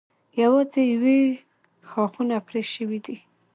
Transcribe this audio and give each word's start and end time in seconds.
یوازې 0.41 0.81
یې 0.91 1.19
ښاخونه 1.89 2.37
پرې 2.47 2.61
شوي 2.73 2.99
دي. 3.05 3.17